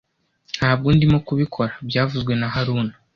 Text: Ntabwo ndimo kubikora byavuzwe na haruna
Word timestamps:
Ntabwo 0.57 0.87
ndimo 0.95 1.17
kubikora 1.27 1.73
byavuzwe 1.87 2.33
na 2.39 2.47
haruna 2.53 2.93